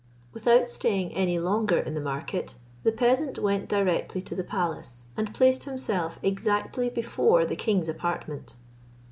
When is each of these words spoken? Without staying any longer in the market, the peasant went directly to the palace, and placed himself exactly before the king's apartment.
Without 0.33 0.67
staying 0.67 1.13
any 1.13 1.37
longer 1.37 1.77
in 1.77 1.93
the 1.93 2.01
market, 2.01 2.55
the 2.81 2.91
peasant 2.91 3.37
went 3.37 3.69
directly 3.69 4.19
to 4.23 4.33
the 4.33 4.43
palace, 4.43 5.05
and 5.15 5.31
placed 5.31 5.65
himself 5.65 6.17
exactly 6.23 6.89
before 6.89 7.45
the 7.45 7.55
king's 7.55 7.87
apartment. 7.87 8.55